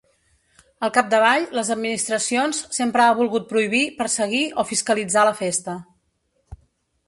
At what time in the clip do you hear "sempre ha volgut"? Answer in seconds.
2.79-3.47